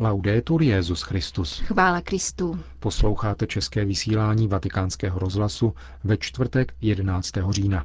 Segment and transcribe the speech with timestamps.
[0.00, 1.58] Laudetur Jezus Christus.
[1.58, 2.60] Chvála Kristu.
[2.80, 5.74] Posloucháte české vysílání Vatikánského rozhlasu
[6.04, 7.30] ve čtvrtek 11.
[7.50, 7.84] října.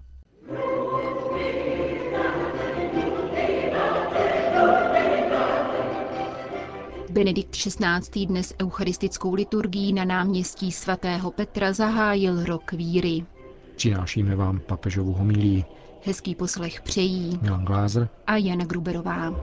[7.10, 8.26] Benedikt XVI.
[8.26, 13.26] dnes eucharistickou liturgií na náměstí svatého Petra zahájil rok víry.
[13.76, 15.66] Přinášíme vám papežovu homilí.
[16.06, 19.34] Hezký poslech přejí Milan Glázer a Jana Gruberová.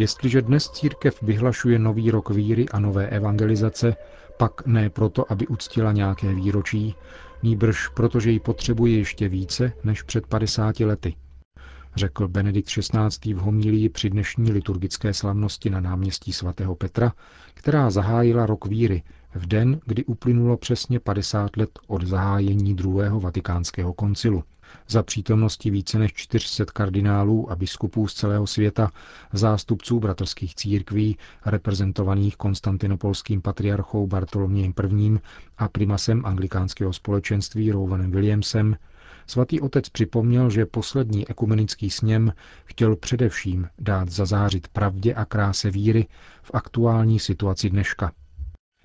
[0.00, 3.96] Jestliže dnes církev vyhlašuje nový rok víry a nové evangelizace,
[4.36, 6.94] pak ne proto, aby uctila nějaké výročí,
[7.42, 11.14] nýbrž protože ji potřebuje ještě více než před 50 lety,
[11.96, 13.34] řekl Benedikt XVI.
[13.34, 17.12] v homilii při dnešní liturgické slavnosti na náměstí svatého Petra,
[17.54, 19.02] která zahájila rok víry
[19.34, 24.44] v den, kdy uplynulo přesně 50 let od zahájení druhého vatikánského koncilu,
[24.88, 28.90] za přítomnosti více než 400 kardinálů a biskupů z celého světa,
[29.32, 31.16] zástupců bratrských církví,
[31.46, 35.18] reprezentovaných konstantinopolským patriarchou Bartolomějem I.
[35.58, 38.76] a primasem anglikánského společenství Rowanem Williamsem,
[39.26, 42.32] svatý otec připomněl, že poslední ekumenický sněm
[42.64, 46.06] chtěl především dát zazářit pravdě a kráse víry
[46.42, 48.12] v aktuální situaci dneška.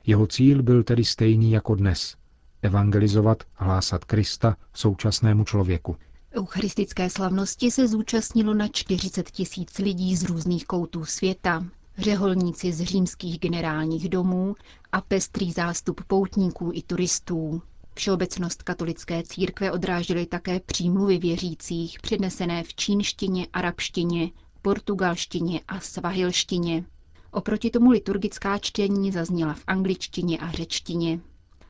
[0.05, 2.15] Jeho cíl byl tedy stejný jako dnes–
[2.65, 5.95] evangelizovat, hlásat Krista současnému člověku.
[6.37, 11.65] Eucharistické slavnosti se zúčastnilo na 40 tisíc lidí z různých koutů světa,
[11.97, 14.55] řeholníci z římských generálních domů
[14.91, 17.61] a pestrý zástup poutníků i turistů.
[17.95, 24.29] Všeobecnost katolické církve odrážely také přímluvy věřících, přednesené v čínštině, arabštině,
[24.61, 26.83] portugalštině a svahilštině.
[27.31, 31.19] Oproti tomu liturgická čtení zazněla v angličtině a řečtině.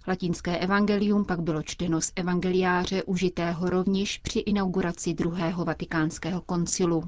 [0.08, 7.04] Latinské evangelium pak bylo čteno z evangeliáře užitého rovněž při inauguraci druhého vatikánského koncilu.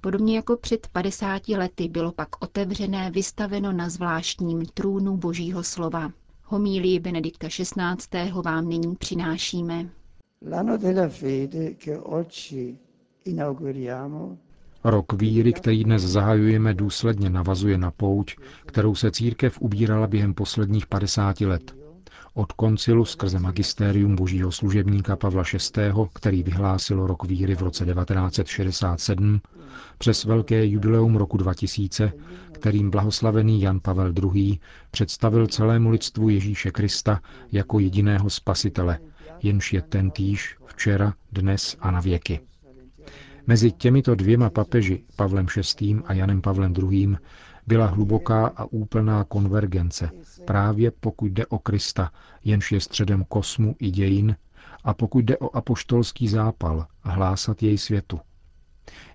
[0.00, 6.12] Podobně jako před 50 lety bylo pak otevřené vystaveno na zvláštním trůnu Božího slova.
[6.44, 8.30] Homílii Benedikta XVI.
[8.44, 9.88] vám nyní přinášíme.
[14.84, 18.36] Rok víry, který dnes zahajujeme, důsledně navazuje na pouť,
[18.66, 21.76] kterou se církev ubírala během posledních 50 let–
[22.36, 29.40] od koncilu skrze magistérium božího služebníka Pavla VI., který vyhlásil rok víry v roce 1967,
[29.98, 32.12] přes velké jubileum roku 2000,
[32.52, 34.58] kterým blahoslavený Jan Pavel II.
[34.90, 37.20] představil celému lidstvu Ježíše Krista
[37.52, 38.98] jako jediného spasitele,
[39.42, 42.40] jenž je ten týž včera, dnes a na věky.
[43.46, 45.46] Mezi těmito dvěma papeži, Pavlem
[45.80, 45.96] VI.
[46.06, 47.16] a Janem Pavlem II.,
[47.66, 50.10] byla hluboká a úplná konvergence,
[50.44, 52.10] právě pokud jde o Krista,
[52.44, 54.36] jenž je středem kosmu i dějin,
[54.84, 58.20] a pokud jde o apoštolský zápal, hlásat jej světu.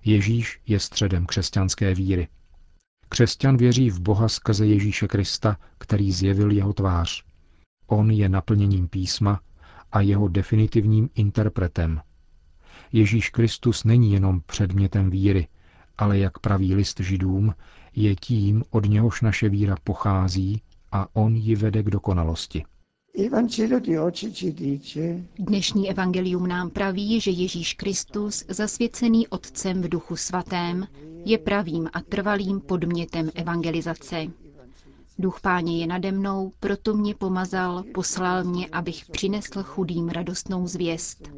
[0.04, 2.28] Ježíš je středem křesťanské víry.
[3.08, 7.24] Křesťan věří v Boha skrze Ježíše Krista, který zjevil jeho tvář.
[7.86, 9.40] On je naplněním písma
[9.92, 12.00] a jeho definitivním interpretem.
[12.92, 15.48] Ježíš Kristus není jenom předmětem víry,
[16.02, 17.54] ale jak praví list židům,
[17.96, 22.64] je tím, od něhož naše víra pochází a on ji vede k dokonalosti.
[25.38, 30.86] Dnešní evangelium nám praví, že Ježíš Kristus, zasvěcený Otcem v duchu svatém,
[31.24, 34.26] je pravým a trvalým podmětem evangelizace.
[35.18, 41.28] Duch páně je nade mnou, proto mě pomazal, poslal mě, abych přinesl chudým radostnou zvěst.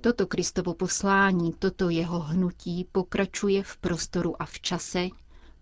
[0.00, 5.08] Toto Kristovo poslání, toto jeho hnutí pokračuje v prostoru a v čase,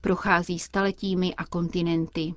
[0.00, 2.34] prochází staletími a kontinenty.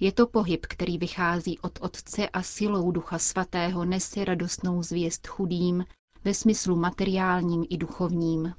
[0.00, 5.84] Je to pohyb, který vychází od Otce a silou Ducha Svatého nese radostnou zvěst chudým
[6.24, 8.54] ve smyslu materiálním i duchovním.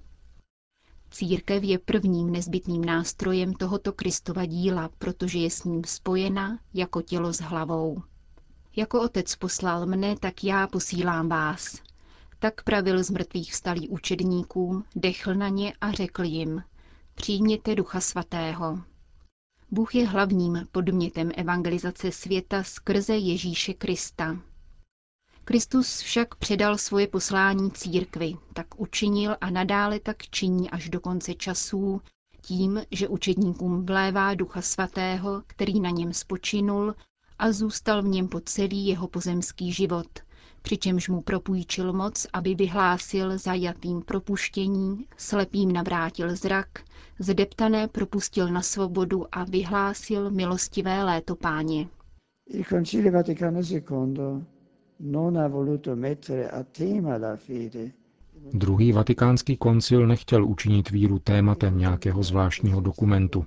[1.13, 7.33] Církev je prvním nezbytným nástrojem tohoto Kristova díla, protože je s ním spojena jako tělo
[7.33, 8.03] s hlavou.
[8.75, 11.81] Jako otec poslal mne, tak já posílám vás.
[12.39, 16.63] Tak pravil z mrtvých vstalý učedníkům, dechl na ně a řekl jim,
[17.15, 18.79] přijměte ducha svatého.
[19.71, 24.37] Bůh je hlavním podmětem evangelizace světa skrze Ježíše Krista.
[25.45, 31.33] Kristus však předal svoje poslání církvi, tak učinil a nadále tak činí až do konce
[31.33, 32.01] časů,
[32.41, 36.95] tím, že učedníkům vlévá ducha svatého, který na něm spočinul
[37.39, 40.07] a zůstal v něm po celý jeho pozemský život,
[40.61, 46.67] přičemž mu propůjčil moc, aby vyhlásil zajatým propuštění, slepým navrátil zrak,
[47.19, 51.87] zdeptané propustil na svobodu a vyhlásil milostivé léto páně.
[52.49, 53.83] Il Concilio Vaticano II
[58.53, 63.45] Druhý vatikánský koncil nechtěl učinit víru tématem nějakého zvláštního dokumentu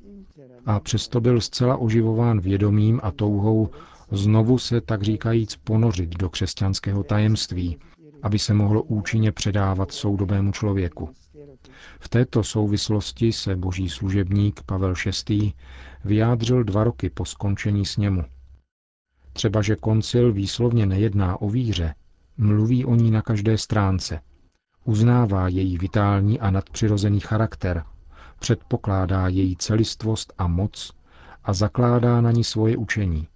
[0.66, 3.68] a přesto byl zcela oživován vědomím a touhou
[4.10, 7.78] znovu se, tak říkajíc, ponořit do křesťanského tajemství,
[8.22, 11.08] aby se mohlo účinně předávat soudobému člověku.
[12.00, 14.94] V této souvislosti se boží služebník Pavel
[15.28, 15.52] VI.
[16.04, 18.24] vyjádřil dva roky po skončení sněmu.
[19.36, 21.94] Třeba, že koncil výslovně nejedná o víře,
[22.36, 24.20] mluví o ní na každé stránce,
[24.84, 27.84] uznává její vitální a nadpřirozený charakter,
[28.38, 30.92] předpokládá její celistvost a moc
[31.44, 33.28] a zakládá na ní svoje učení.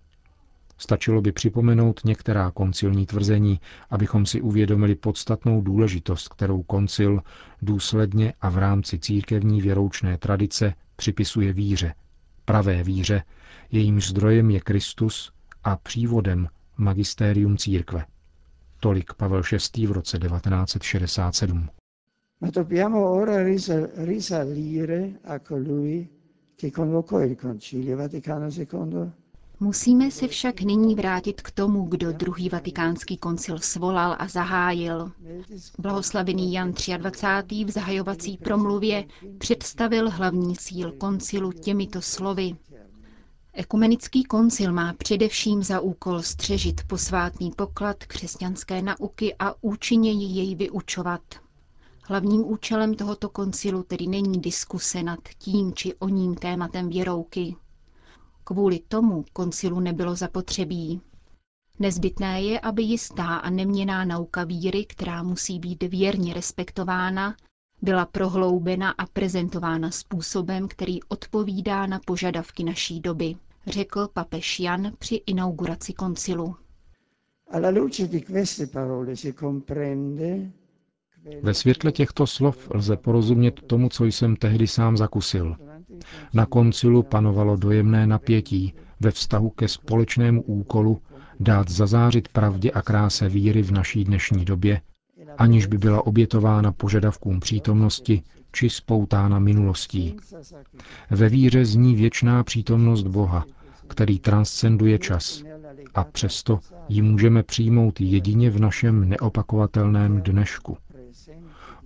[0.78, 3.60] Stačilo by připomenout některá koncilní tvrzení,
[3.90, 7.20] abychom si uvědomili podstatnou důležitost, kterou koncil
[7.62, 11.94] důsledně a v rámci církevní věroučné tradice připisuje víře,
[12.44, 13.22] pravé víře,
[13.70, 15.32] jejímž zdrojem je Kristus
[15.64, 18.04] a přívodem magistérium církve.
[18.80, 19.42] Tolik Pavel
[19.74, 19.86] VI.
[19.86, 21.68] v roce 1967.
[22.40, 23.42] Ma dobbiamo ora
[24.04, 26.08] risalire a colui
[26.56, 29.12] che convocò il Concilio Vaticano II
[29.62, 35.12] Musíme se však nyní vrátit k tomu, kdo druhý vatikánský koncil svolal a zahájil.
[35.78, 37.64] Blahoslavený Jan 23.
[37.64, 39.04] v zahajovací promluvě
[39.38, 42.52] představil hlavní cíl koncilu těmito slovy.
[43.52, 51.22] Ekumenický koncil má především za úkol střežit posvátný poklad křesťanské nauky a účinněji jej vyučovat.
[52.04, 57.56] Hlavním účelem tohoto koncilu tedy není diskuse nad tím či oním tématem věrouky,
[58.44, 61.00] Kvůli tomu koncilu nebylo zapotřebí.
[61.78, 67.36] Nezbytné je, aby jistá a neměná nauka víry, která musí být věrně respektována,
[67.82, 73.36] byla prohloubena a prezentována způsobem, který odpovídá na požadavky naší doby,
[73.66, 76.56] řekl papež Jan při inauguraci koncilu.
[81.42, 85.56] Ve světle těchto slov lze porozumět tomu, co jsem tehdy sám zakusil–
[86.34, 91.02] na koncilu panovalo dojemné napětí ve vztahu ke společnému úkolu
[91.40, 94.80] dát zazářit pravdě a kráse víry v naší dnešní době,
[95.38, 98.22] aniž by byla obětována požadavkům přítomnosti
[98.52, 100.16] či spoutána minulostí.
[101.10, 103.44] Ve víře zní věčná přítomnost Boha,
[103.88, 105.42] který transcenduje čas,
[105.94, 110.76] a přesto ji můžeme přijmout jedině v našem neopakovatelném dnešku.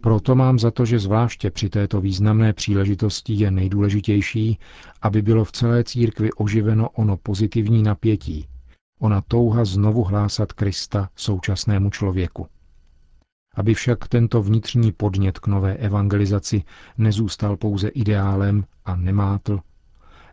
[0.01, 4.59] Proto mám za to, že zvláště při této významné příležitosti je nejdůležitější,
[5.03, 8.49] aby bylo v celé církvi oživeno ono pozitivní napětí,
[9.01, 12.47] ona touha znovu hlásat Krista současnému člověku.
[13.57, 16.63] Aby však tento vnitřní podnět k nové evangelizaci
[16.99, 19.61] nezůstal pouze ideálem a nemátl,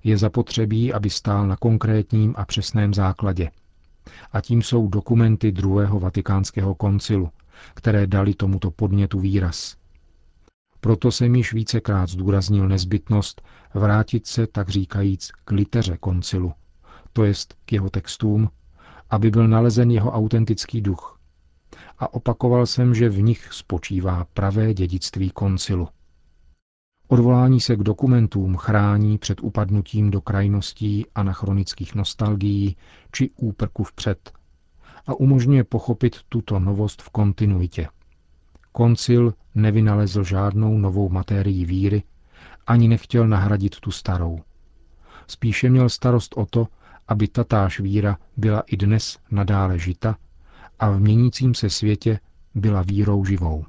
[0.03, 3.51] je zapotřebí, aby stál na konkrétním a přesném základě.
[4.31, 7.29] A tím jsou dokumenty druhého vatikánského koncilu,
[7.73, 9.75] které dali tomuto podnětu výraz.
[10.79, 13.41] Proto jsem již vícekrát zdůraznil nezbytnost
[13.73, 16.53] vrátit se, tak říkajíc, k liteře koncilu,
[17.13, 18.49] to jest k jeho textům,
[19.09, 21.20] aby byl nalezen jeho autentický duch.
[22.01, 25.87] A opakoval jsem, že v nich spočívá pravé dědictví koncilu.
[27.07, 32.77] Odvolání se k dokumentům chrání před upadnutím do krajností anachronických nostalgií
[33.11, 34.31] či úprku vpřed,
[35.07, 37.87] a umožňuje pochopit tuto novost v kontinuitě.
[38.71, 42.03] Koncil nevynalezl žádnou novou materii víry,
[42.67, 44.39] ani nechtěl nahradit tu starou.
[45.27, 46.67] Spíše měl starost o to,
[47.07, 50.17] aby tatáž víra byla i dnes nadále žita
[50.81, 52.19] a v měnícím se světě
[52.55, 53.63] byla vírou živou.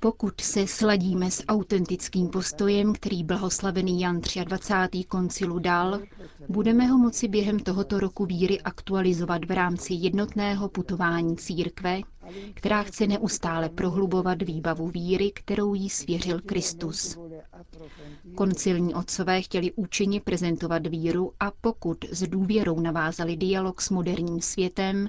[0.00, 5.04] Pokud se sladíme s autentickým postojem, který blahoslavený Jan 23.
[5.04, 6.00] koncilu dal,
[6.48, 12.00] budeme ho moci během tohoto roku víry aktualizovat v rámci jednotného putování církve,
[12.54, 17.18] která chce neustále prohlubovat výbavu víry, kterou jí svěřil Kristus.
[18.34, 25.08] Koncilní otcové chtěli účinně prezentovat víru a pokud s důvěrou navázali dialog s moderním světem,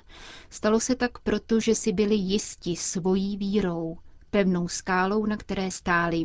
[0.50, 3.98] stalo se tak proto, že si byli jisti svojí vírou,
[4.32, 6.24] pevnou skálou, na které stáli.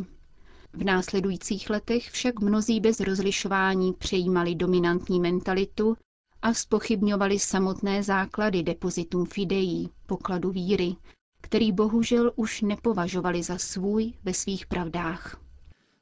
[0.73, 5.97] V následujících letech však mnozí bez rozlišování přejímali dominantní mentalitu
[6.43, 10.95] a spochybňovali samotné základy depozitum fidei, pokladu víry,
[11.41, 15.41] který bohužel už nepovažovali za svůj ve svých pravdách.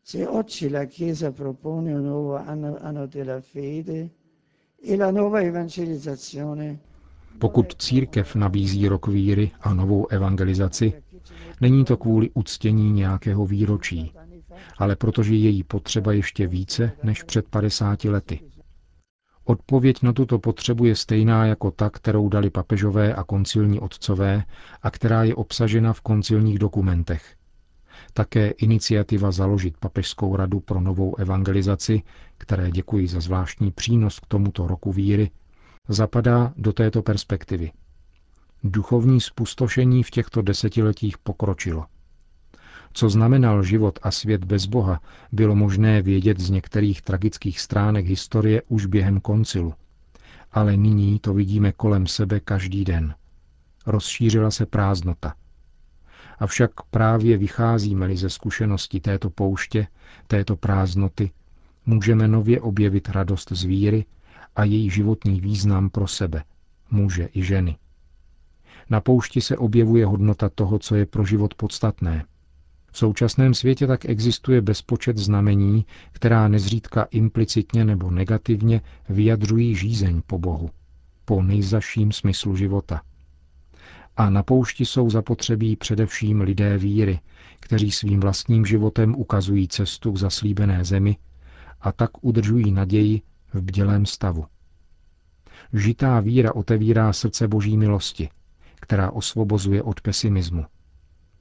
[0.05, 4.11] Se oggi la Chiesa propone un nuovo anno, anno della fede
[4.88, 6.78] e la nuova evangelizzazione,
[7.38, 10.93] pokud církev nabízí rok víry a novou evangelizaci,
[11.61, 14.12] není to kvůli uctění nějakého výročí,
[14.78, 18.40] ale protože je její potřeba ještě více než před 50 lety.
[19.49, 24.45] Odpověď na tuto potřebu je stejná jako ta, kterou dali papežové a koncilní otcové
[24.83, 27.37] a která je obsažena v koncilních dokumentech.
[28.12, 32.03] Také iniciativa založit Papežskou radu pro novou evangelizaci,
[32.38, 35.31] které děkuji za zvláštní přínos k tomuto roku víry,
[35.88, 37.71] zapadá do této perspektivy.
[38.65, 41.85] Duchovní spustošení v těchto desetiletích pokročilo.
[42.97, 45.00] Co znamenal život a svět bez Boha,
[45.33, 49.75] bylo možné vědět z některých tragických stránek historie už během koncilu.
[50.53, 53.15] Ale nyní to vidíme kolem sebe každý den.
[53.87, 55.35] Rozšířila se prázdnota.
[56.38, 59.87] Avšak právě vycházíme-li ze zkušenosti této pouště,
[60.26, 61.31] této prázdnoty,
[61.87, 64.05] můžeme nově objevit radost z víry
[64.57, 66.45] a její životní význam pro sebe,
[66.91, 67.76] muže i ženy.
[68.91, 72.25] Na poušti se objevuje hodnota toho, co je pro život podstatné–
[72.97, 80.38] v současném světě tak existuje bezpočet znamení, která nezřídka implicitně nebo negativně vyjadřují žízeň po
[80.38, 80.71] Bohu,
[81.25, 83.03] po nejzaším smyslu života.
[84.17, 87.21] A na poušti jsou zapotřebí především lidé víry,
[87.61, 91.17] kteří svým vlastním životem ukazují cestu k zaslíbené zemi
[91.81, 93.23] a tak udržují naději
[93.53, 94.45] v bdělém stavu.
[95.73, 98.29] Žitá víra otevírá srdce boží milosti,
[98.81, 100.65] která osvobozuje od pesimismu–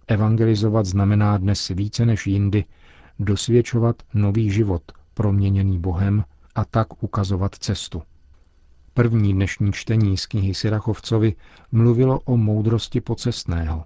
[0.08, 2.66] Evangelizovat znamená dnes více než jindy
[3.20, 4.84] dosvědčovat nový život,
[5.14, 6.24] proměněný Bohem,
[6.56, 8.02] a tak ukazovat cestu.
[8.94, 11.36] První dnešní čtení z knihy Sirachovcovi
[11.72, 13.86] mluvilo o moudrosti pocestného.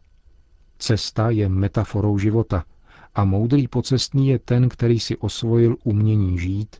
[0.78, 2.64] Cesta je metaforou života
[3.16, 6.76] a moudrý pocestný je ten, který si osvojil umění žít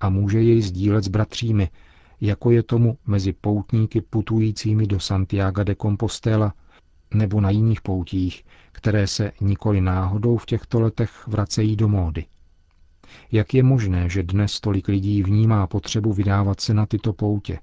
[0.00, 1.70] a může jej sdílet s bratřími,
[2.20, 6.54] jako je tomu mezi poutníky putujícími do Santiago de Compostela
[7.14, 12.26] nebo na jiných poutích, které se nikoli náhodou v těchto letech vracejí do módy.
[13.32, 17.58] Jak je možné, že dnes tolik lidí vnímá potřebu vydávat se na tyto poutě?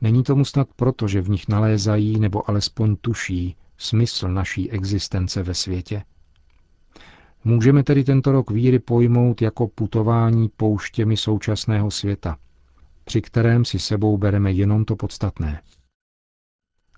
[0.00, 5.54] Není tomu snad proto, že v nich nalézají nebo alespoň tuší smysl naší existence ve
[5.54, 6.02] světě?
[7.44, 12.36] Můžeme tedy tento rok víry pojmout jako putování pouštěmi současného světa,
[13.04, 15.62] při kterém si sebou bereme jenom to podstatné–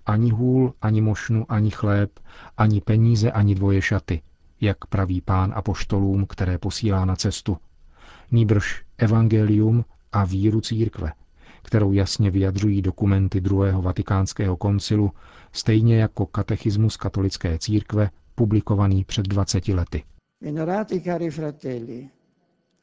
[0.05, 2.19] ani hůl, ani mošnu, ani chléb,
[2.57, 4.21] ani peníze, ani dvoje šaty,
[4.61, 7.57] jak praví pán apoštolům, které posílá na cestu.
[8.31, 11.13] Nýbrž evangelium a víru církve,
[11.63, 15.11] kterou jasně vyjadřují dokumenty druhého vatikánského koncilu,
[15.51, 20.03] stejně jako katechismus katolické církve, publikovaný před 20 lety.
[20.41, 22.09] Venerati cari fratelli,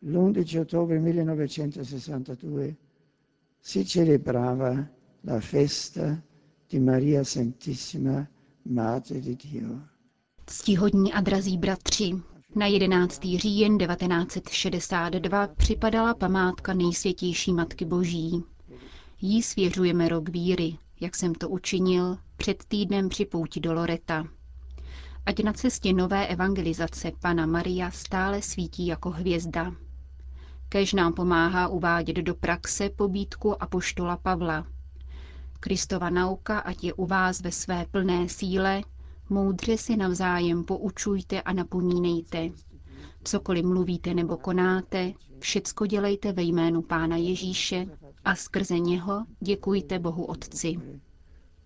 [0.03, 0.99] l'11 ottobre
[1.47, 2.61] 1962
[3.62, 4.87] si celebrava
[5.25, 6.23] la festa
[6.71, 8.29] di Maria Santissima,
[8.62, 9.81] Madre di Dio.
[10.47, 12.12] Ctihodní a drazí bratři,
[12.55, 13.21] na 11.
[13.37, 18.43] říjen 1962 připadala památka nejsvětější Matky Boží.
[19.21, 24.27] Jí svěřujeme rok víry, jak jsem to učinil před týdnem při pouti do Loreta.
[25.27, 29.75] Ať na cestě nové evangelizace Pana Maria stále svítí jako hvězda.
[30.69, 34.67] Kež nám pomáhá uvádět do praxe pobídku apoštola Pavla–
[35.61, 38.83] Kristova nauka, ať je u vás ve své plné síle,
[39.31, 42.50] moudře si navzájem poučujte a napomínejte.
[43.25, 47.87] Cokoliv mluvíte nebo konáte, všecko dělejte ve jménu Pána Ježíše
[48.25, 50.76] a skrze něho děkujte Bohu Otci.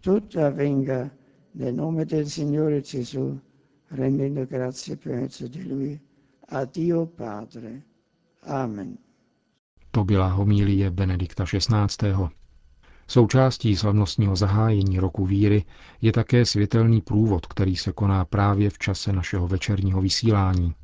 [0.01, 1.11] Tutto avvenga
[1.55, 3.41] nel nome del Signore Gesù,
[3.91, 6.01] rendendo grazie per mezzo di Lui
[6.49, 7.83] a Dio Padre.
[8.43, 8.99] Amen.
[9.91, 12.29] To byla homílie Benedikta XVI.
[13.07, 15.65] Součástí slavnostního zahájení roku víry
[16.03, 20.75] je také světelný průvod, který se koná právě v čase našeho večerního vysílání.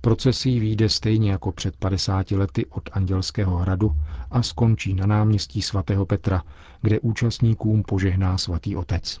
[0.00, 3.92] Procesí výjde stejně jako před 50 lety od Andělského hradu
[4.30, 6.42] a skončí na náměstí svatého Petra,
[6.82, 9.20] kde účastníkům požehná svatý otec.